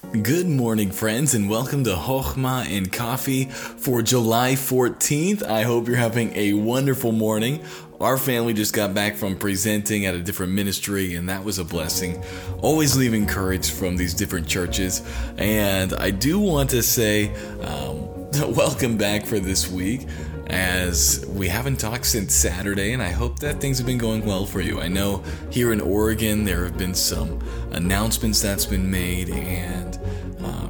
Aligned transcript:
Good 0.00 0.46
morning, 0.46 0.92
friends, 0.92 1.34
and 1.34 1.50
welcome 1.50 1.82
to 1.84 1.90
Hochma 1.90 2.64
and 2.70 2.90
Coffee 2.90 3.46
for 3.46 4.00
July 4.00 4.52
14th. 4.52 5.42
I 5.42 5.62
hope 5.62 5.88
you're 5.88 5.96
having 5.96 6.32
a 6.34 6.52
wonderful 6.52 7.10
morning. 7.10 7.62
Our 8.00 8.16
family 8.16 8.54
just 8.54 8.72
got 8.72 8.94
back 8.94 9.16
from 9.16 9.36
presenting 9.36 10.06
at 10.06 10.14
a 10.14 10.20
different 10.20 10.52
ministry, 10.52 11.16
and 11.16 11.28
that 11.28 11.42
was 11.42 11.58
a 11.58 11.64
blessing. 11.64 12.22
Always 12.62 12.96
leaving 12.96 13.26
courage 13.26 13.72
from 13.72 13.96
these 13.96 14.14
different 14.14 14.46
churches. 14.46 15.02
And 15.36 15.92
I 15.92 16.10
do 16.10 16.38
want 16.38 16.70
to 16.70 16.82
say, 16.82 17.34
um, 17.60 18.08
welcome 18.54 18.96
back 18.96 19.26
for 19.26 19.40
this 19.40 19.68
week 19.68 20.06
as 20.48 21.26
we 21.28 21.48
haven't 21.48 21.78
talked 21.78 22.06
since 22.06 22.34
Saturday, 22.34 22.92
and 22.92 23.02
I 23.02 23.10
hope 23.10 23.38
that 23.40 23.60
things 23.60 23.78
have 23.78 23.86
been 23.86 23.98
going 23.98 24.24
well 24.24 24.46
for 24.46 24.60
you. 24.60 24.80
I 24.80 24.88
know 24.88 25.22
here 25.50 25.72
in 25.72 25.80
Oregon 25.80 26.44
there 26.44 26.64
have 26.64 26.78
been 26.78 26.94
some 26.94 27.42
announcements 27.72 28.40
that's 28.40 28.64
been 28.64 28.90
made, 28.90 29.28
and 29.30 29.87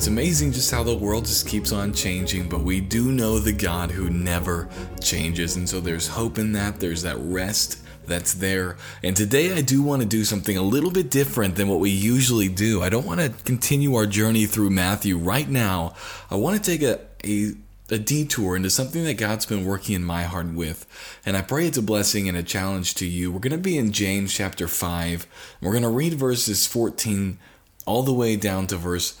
it's 0.00 0.06
amazing 0.06 0.50
just 0.50 0.70
how 0.70 0.82
the 0.82 0.96
world 0.96 1.26
just 1.26 1.46
keeps 1.46 1.72
on 1.72 1.92
changing. 1.92 2.48
But 2.48 2.62
we 2.62 2.80
do 2.80 3.12
know 3.12 3.38
the 3.38 3.52
God 3.52 3.90
who 3.90 4.08
never 4.08 4.66
changes, 4.98 5.56
and 5.56 5.68
so 5.68 5.78
there's 5.78 6.08
hope 6.08 6.38
in 6.38 6.52
that. 6.52 6.80
There's 6.80 7.02
that 7.02 7.18
rest 7.18 7.84
that's 8.06 8.32
there. 8.32 8.78
And 9.04 9.14
today 9.14 9.52
I 9.52 9.60
do 9.60 9.82
want 9.82 10.00
to 10.00 10.08
do 10.08 10.24
something 10.24 10.56
a 10.56 10.62
little 10.62 10.90
bit 10.90 11.10
different 11.10 11.56
than 11.56 11.68
what 11.68 11.80
we 11.80 11.90
usually 11.90 12.48
do. 12.48 12.82
I 12.82 12.88
don't 12.88 13.04
want 13.04 13.20
to 13.20 13.28
continue 13.44 13.94
our 13.94 14.06
journey 14.06 14.46
through 14.46 14.70
Matthew 14.70 15.18
right 15.18 15.46
now. 15.46 15.94
I 16.30 16.36
want 16.36 16.56
to 16.56 16.70
take 16.70 16.80
a, 16.80 17.00
a 17.22 17.52
a 17.90 17.98
detour 17.98 18.56
into 18.56 18.70
something 18.70 19.04
that 19.04 19.18
God's 19.18 19.44
been 19.44 19.66
working 19.66 19.96
in 19.96 20.04
my 20.04 20.22
heart 20.22 20.46
with. 20.54 20.86
And 21.26 21.36
I 21.36 21.42
pray 21.42 21.66
it's 21.66 21.76
a 21.76 21.82
blessing 21.82 22.26
and 22.26 22.38
a 22.38 22.42
challenge 22.42 22.94
to 22.94 23.06
you. 23.06 23.30
We're 23.30 23.40
going 23.40 23.50
to 23.50 23.58
be 23.58 23.76
in 23.76 23.92
James 23.92 24.32
chapter 24.32 24.66
5. 24.66 25.26
We're 25.60 25.72
going 25.72 25.82
to 25.82 25.90
read 25.90 26.14
verses 26.14 26.66
14 26.68 27.38
all 27.86 28.02
the 28.02 28.14
way 28.14 28.36
down 28.36 28.68
to 28.68 28.76
verse 28.76 29.20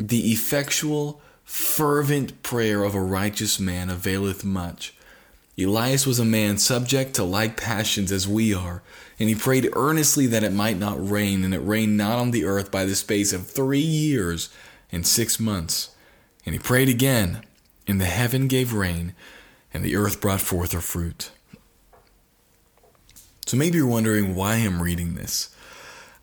The 0.00 0.32
effectual, 0.32 1.20
fervent 1.44 2.42
prayer 2.42 2.82
of 2.82 2.94
a 2.94 3.00
righteous 3.00 3.60
man 3.60 3.90
availeth 3.90 4.44
much. 4.44 4.94
Elias 5.58 6.06
was 6.06 6.18
a 6.18 6.24
man 6.24 6.56
subject 6.56 7.14
to 7.14 7.24
like 7.24 7.56
passions 7.56 8.10
as 8.10 8.26
we 8.26 8.54
are, 8.54 8.82
and 9.18 9.28
he 9.28 9.34
prayed 9.34 9.68
earnestly 9.74 10.26
that 10.26 10.42
it 10.42 10.52
might 10.52 10.78
not 10.78 11.10
rain, 11.10 11.44
and 11.44 11.54
it 11.54 11.58
rained 11.58 11.96
not 11.96 12.18
on 12.18 12.30
the 12.30 12.44
earth 12.44 12.70
by 12.70 12.84
the 12.84 12.96
space 12.96 13.32
of 13.32 13.46
three 13.46 13.78
years 13.78 14.48
and 14.90 15.06
six 15.06 15.38
months. 15.38 15.90
And 16.46 16.54
he 16.54 16.58
prayed 16.58 16.88
again 16.88 17.44
and 17.90 18.00
the 18.00 18.06
heaven 18.06 18.46
gave 18.46 18.72
rain, 18.72 19.14
and 19.74 19.84
the 19.84 19.96
earth 19.96 20.20
brought 20.20 20.40
forth 20.40 20.70
her 20.72 20.80
fruit. 20.80 21.32
So 23.46 23.56
maybe 23.56 23.78
you're 23.78 23.86
wondering 23.86 24.36
why 24.36 24.54
I'm 24.54 24.80
reading 24.80 25.14
this. 25.14 25.54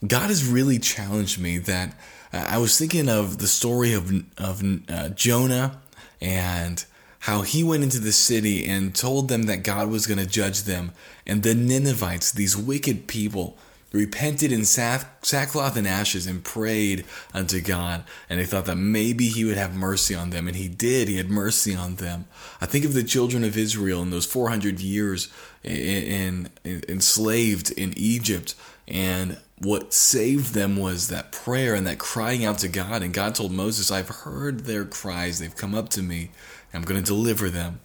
God 0.05 0.27
has 0.27 0.45
really 0.45 0.79
challenged 0.79 1.39
me 1.39 1.57
that 1.59 1.95
uh, 2.31 2.45
I 2.49 2.57
was 2.57 2.77
thinking 2.77 3.09
of 3.09 3.39
the 3.39 3.47
story 3.47 3.93
of, 3.93 4.11
of 4.37 4.63
uh, 4.89 5.09
Jonah 5.09 5.79
and 6.21 6.83
how 7.19 7.41
he 7.41 7.63
went 7.63 7.83
into 7.83 7.99
the 7.99 8.11
city 8.11 8.65
and 8.65 8.93
told 8.93 9.27
them 9.27 9.43
that 9.43 9.63
God 9.63 9.89
was 9.89 10.05
going 10.05 10.19
to 10.19 10.25
judge 10.25 10.63
them. 10.63 10.91
And 11.25 11.43
the 11.43 11.55
Ninevites, 11.55 12.31
these 12.31 12.55
wicked 12.55 13.07
people, 13.07 13.57
repented 13.91 14.51
in 14.51 14.65
sackcloth 14.65 15.77
and 15.77 15.87
ashes 15.87 16.27
and 16.27 16.43
prayed 16.43 17.05
unto 17.33 17.61
God. 17.61 18.03
And 18.29 18.39
they 18.39 18.45
thought 18.45 18.65
that 18.65 18.75
maybe 18.75 19.29
He 19.29 19.45
would 19.45 19.57
have 19.57 19.75
mercy 19.75 20.13
on 20.13 20.29
them. 20.29 20.47
And 20.47 20.55
He 20.55 20.67
did. 20.67 21.07
He 21.07 21.17
had 21.17 21.29
mercy 21.29 21.75
on 21.75 21.95
them. 21.95 22.25
I 22.61 22.65
think 22.65 22.85
of 22.85 22.93
the 22.93 23.03
children 23.03 23.43
of 23.43 23.57
Israel 23.57 24.01
in 24.01 24.11
those 24.11 24.25
400 24.25 24.79
years 24.79 25.29
in, 25.63 26.49
in, 26.63 26.83
enslaved 26.87 27.71
in 27.71 27.93
Egypt. 27.97 28.55
And 28.87 29.37
what 29.59 29.93
saved 29.93 30.53
them 30.53 30.77
was 30.77 31.09
that 31.09 31.31
prayer 31.31 31.73
and 31.73 31.85
that 31.87 31.99
crying 31.99 32.45
out 32.45 32.59
to 32.59 32.67
God. 32.67 33.03
And 33.03 33.13
God 33.13 33.35
told 33.35 33.51
Moses, 33.51 33.91
I've 33.91 34.09
heard 34.09 34.61
their 34.61 34.85
cries. 34.85 35.39
They've 35.39 35.55
come 35.55 35.75
up 35.75 35.89
to 35.89 36.01
me. 36.01 36.31
I'm 36.73 36.83
going 36.83 37.01
to 37.01 37.05
deliver 37.05 37.49
them. 37.49 37.79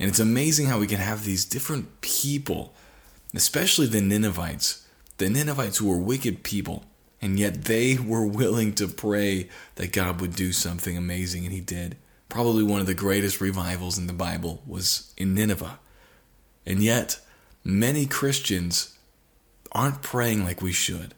And 0.00 0.08
it's 0.08 0.20
amazing 0.20 0.66
how 0.66 0.78
we 0.78 0.86
can 0.86 0.98
have 0.98 1.24
these 1.24 1.44
different 1.44 2.00
people, 2.00 2.74
especially 3.34 3.86
the 3.86 4.00
Ninevites 4.00 4.86
the 5.18 5.30
Ninevites 5.30 5.78
who 5.78 5.88
were 5.88 5.98
wicked 5.98 6.42
people, 6.42 6.84
and 7.22 7.38
yet 7.38 7.64
they 7.64 7.96
were 7.96 8.26
willing 8.26 8.74
to 8.74 8.88
pray 8.88 9.48
that 9.76 9.92
God 9.92 10.20
would 10.20 10.34
do 10.34 10.52
something 10.52 10.96
amazing, 10.96 11.44
and 11.44 11.52
He 11.52 11.60
did. 11.60 11.96
Probably 12.28 12.62
one 12.62 12.80
of 12.80 12.86
the 12.86 12.94
greatest 12.94 13.40
revivals 13.40 13.98
in 13.98 14.06
the 14.06 14.12
Bible 14.12 14.62
was 14.66 15.12
in 15.16 15.34
Nineveh. 15.34 15.78
And 16.66 16.82
yet, 16.82 17.20
many 17.64 18.04
Christians 18.04 18.95
aren't 19.72 20.02
praying 20.02 20.44
like 20.44 20.62
we 20.62 20.72
should. 20.72 21.14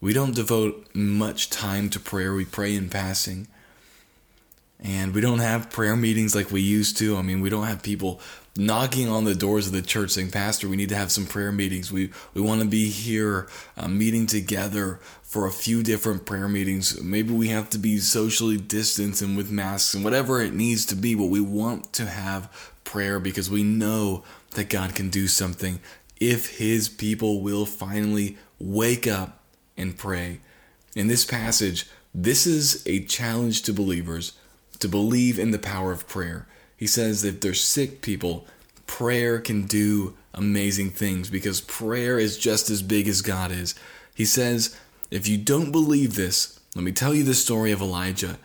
We 0.00 0.12
don't 0.12 0.34
devote 0.34 0.88
much 0.94 1.48
time 1.48 1.88
to 1.90 2.00
prayer. 2.00 2.34
We 2.34 2.44
pray 2.44 2.74
in 2.74 2.88
passing. 2.88 3.46
And 4.80 5.14
we 5.14 5.20
don't 5.20 5.38
have 5.38 5.70
prayer 5.70 5.94
meetings 5.94 6.34
like 6.34 6.50
we 6.50 6.60
used 6.60 6.96
to. 6.98 7.16
I 7.16 7.22
mean, 7.22 7.40
we 7.40 7.50
don't 7.50 7.66
have 7.66 7.84
people 7.84 8.20
knocking 8.56 9.08
on 9.08 9.24
the 9.24 9.34
doors 9.34 9.68
of 9.68 9.72
the 9.72 9.80
church 9.80 10.10
saying, 10.10 10.30
Pastor, 10.32 10.68
we 10.68 10.76
need 10.76 10.88
to 10.88 10.96
have 10.96 11.12
some 11.12 11.24
prayer 11.24 11.52
meetings. 11.52 11.92
We, 11.92 12.10
we 12.34 12.42
want 12.42 12.60
to 12.62 12.66
be 12.66 12.88
here 12.88 13.48
uh, 13.76 13.88
meeting 13.88 14.26
together 14.26 14.98
for 15.22 15.46
a 15.46 15.52
few 15.52 15.82
different 15.82 16.26
prayer 16.26 16.48
meetings. 16.48 17.00
Maybe 17.00 17.32
we 17.32 17.48
have 17.48 17.70
to 17.70 17.78
be 17.78 17.98
socially 17.98 18.58
distanced 18.58 19.22
and 19.22 19.36
with 19.36 19.50
masks 19.50 19.94
and 19.94 20.04
whatever 20.04 20.40
it 20.40 20.52
needs 20.52 20.84
to 20.86 20.96
be, 20.96 21.14
but 21.14 21.26
we 21.26 21.40
want 21.40 21.92
to 21.94 22.06
have 22.06 22.72
prayer 22.84 23.20
because 23.20 23.48
we 23.48 23.62
know 23.62 24.24
that 24.50 24.68
God 24.68 24.94
can 24.94 25.08
do 25.08 25.28
something 25.28 25.80
if 26.20 26.58
His 26.58 26.88
people 26.88 27.40
will 27.40 27.66
finally 27.66 28.36
wake 28.58 29.06
up 29.06 29.40
and 29.76 29.96
pray. 29.96 30.40
In 30.94 31.08
this 31.08 31.24
passage, 31.24 31.88
this 32.14 32.46
is 32.46 32.82
a 32.86 33.04
challenge 33.04 33.62
to 33.62 33.72
believers 33.72 34.32
to 34.78 34.88
believe 34.88 35.38
in 35.38 35.52
the 35.52 35.58
power 35.58 35.92
of 35.92 36.08
prayer. 36.08 36.46
He 36.76 36.86
says 36.86 37.22
that 37.22 37.40
there's 37.40 37.62
sick 37.62 38.02
people, 38.02 38.46
prayer 38.86 39.38
can 39.38 39.66
do 39.66 40.16
amazing 40.34 40.90
things 40.90 41.30
because 41.30 41.60
prayer 41.60 42.18
is 42.18 42.36
just 42.36 42.68
as 42.68 42.82
big 42.82 43.06
as 43.06 43.22
God 43.22 43.52
is. 43.52 43.74
He 44.14 44.24
says, 44.24 44.76
if 45.10 45.28
you 45.28 45.38
don't 45.38 45.70
believe 45.70 46.16
this, 46.16 46.58
let 46.74 46.84
me 46.84 46.92
tell 46.92 47.14
you 47.14 47.22
the 47.22 47.34
story 47.34 47.70
of 47.70 47.80
Elijah. 47.80 48.38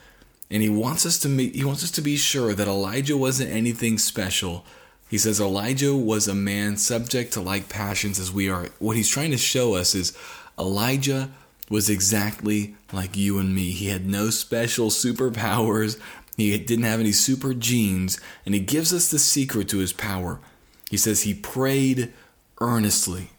And 0.51 0.61
he 0.61 0.69
wants 0.69 1.05
us 1.05 1.19
to 1.19 1.29
he 1.29 1.65
wants 1.65 1.83
us 1.83 1.91
to 1.91 2.01
be 2.01 2.15
sure 2.15 2.53
that 2.53 2.67
Elijah 2.67 3.17
wasn't 3.17 3.51
anything 3.51 3.97
special. 3.97 4.65
He 5.09 5.17
says 5.17 5.39
Elijah 5.39 5.95
was 5.95 6.27
a 6.27 6.35
man 6.35 6.77
subject 6.77 7.33
to 7.33 7.41
like 7.41 7.69
passions 7.69 8.19
as 8.19 8.31
we 8.31 8.49
are. 8.49 8.67
What 8.79 8.97
he's 8.97 9.09
trying 9.09 9.31
to 9.31 9.37
show 9.37 9.75
us 9.75 9.95
is 9.95 10.17
Elijah 10.59 11.31
was 11.69 11.89
exactly 11.89 12.75
like 12.91 13.15
you 13.15 13.39
and 13.39 13.53
me. 13.55 13.71
He 13.71 13.87
had 13.87 14.05
no 14.05 14.29
special 14.29 14.89
superpowers, 14.89 15.99
he 16.35 16.57
didn't 16.57 16.85
have 16.85 16.99
any 16.99 17.11
super 17.13 17.53
genes, 17.53 18.19
and 18.45 18.53
he 18.53 18.61
gives 18.61 18.93
us 18.93 19.09
the 19.09 19.19
secret 19.19 19.67
to 19.69 19.79
his 19.79 19.93
power. 19.93 20.39
He 20.89 20.97
says 20.97 21.23
he 21.23 21.33
prayed 21.33 22.13
earnestly. 22.61 23.31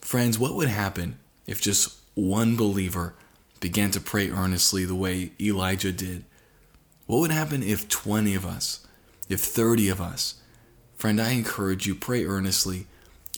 Friends, 0.00 0.38
what 0.38 0.54
would 0.54 0.68
happen 0.68 1.18
if 1.46 1.60
just 1.60 1.98
one 2.14 2.56
believer 2.56 3.14
began 3.58 3.90
to 3.90 4.00
pray 4.00 4.30
earnestly 4.30 4.84
the 4.84 4.94
way 4.94 5.32
Elijah 5.40 5.92
did? 5.92 6.24
What 7.06 7.18
would 7.18 7.32
happen 7.32 7.62
if 7.62 7.88
20 7.88 8.34
of 8.34 8.46
us, 8.46 8.86
if 9.28 9.40
30 9.40 9.88
of 9.88 10.00
us? 10.00 10.39
Friend, 11.00 11.18
I 11.18 11.30
encourage 11.30 11.86
you, 11.86 11.94
pray 11.94 12.26
earnestly. 12.26 12.86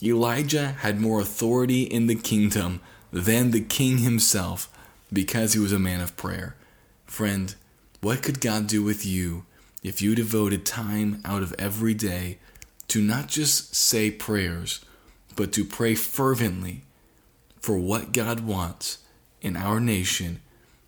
Elijah 0.03 0.73
had 0.79 0.99
more 0.99 1.21
authority 1.21 1.83
in 1.83 2.07
the 2.07 2.15
kingdom 2.15 2.81
than 3.09 3.51
the 3.51 3.61
king 3.61 3.99
himself 3.99 4.67
because 5.13 5.53
he 5.53 5.59
was 5.59 5.71
a 5.71 5.79
man 5.79 6.01
of 6.01 6.17
prayer. 6.17 6.57
Friend, 7.05 7.55
what 8.01 8.21
could 8.21 8.41
God 8.41 8.67
do 8.67 8.83
with 8.83 9.05
you 9.05 9.45
if 9.81 10.01
you 10.01 10.13
devoted 10.13 10.65
time 10.65 11.21
out 11.23 11.41
of 11.41 11.55
every 11.57 11.93
day 11.93 12.37
to 12.89 13.01
not 13.01 13.29
just 13.29 13.73
say 13.73 14.11
prayers, 14.11 14.83
but 15.37 15.53
to 15.53 15.63
pray 15.63 15.95
fervently 15.95 16.83
for 17.61 17.77
what 17.77 18.11
God 18.11 18.41
wants 18.41 18.97
in 19.41 19.55
our 19.55 19.79
nation? 19.79 20.41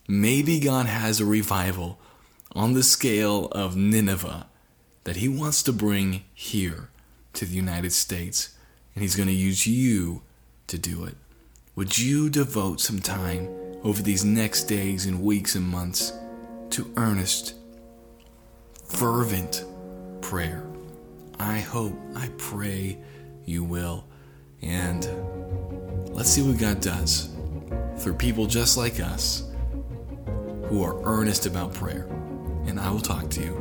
Maybe 0.09 0.59
God 0.59 0.87
has 0.87 1.21
a 1.21 1.25
revival 1.25 1.99
on 2.51 2.73
the 2.73 2.83
scale 2.83 3.45
of 3.53 3.77
Nineveh 3.77 4.47
that 5.05 5.15
He 5.15 5.27
wants 5.27 5.63
to 5.63 5.73
bring 5.73 6.25
here 6.33 6.89
to 7.33 7.45
the 7.45 7.55
United 7.55 7.93
States, 7.93 8.55
and 8.93 9.01
He's 9.01 9.15
going 9.15 9.29
to 9.29 9.33
use 9.33 9.65
you 9.65 10.21
to 10.67 10.77
do 10.77 11.05
it. 11.05 11.15
Would 11.75 11.97
you 11.97 12.29
devote 12.29 12.79
some 12.79 12.99
time 12.99 13.47
over 13.83 14.03
these 14.03 14.23
next 14.23 14.65
days 14.65 15.05
and 15.05 15.23
weeks 15.23 15.55
and 15.55 15.65
months? 15.65 16.11
to 16.71 16.91
earnest, 16.97 17.55
fervent 18.85 19.63
prayer. 20.21 20.61
I 21.39 21.59
hope, 21.59 21.93
I 22.15 22.29
pray 22.37 22.97
you 23.45 23.63
will. 23.63 24.05
And 24.61 25.07
let's 26.13 26.29
see 26.29 26.41
what 26.41 26.59
God 26.59 26.81
does 26.81 27.29
for 27.97 28.13
people 28.13 28.45
just 28.45 28.77
like 28.77 28.99
us 28.99 29.43
who 30.65 30.83
are 30.83 31.01
earnest 31.05 31.45
about 31.45 31.73
prayer. 31.73 32.07
And 32.65 32.77
I 32.79 32.89
will 32.89 32.99
talk 32.99 33.29
to 33.31 33.41
you 33.41 33.53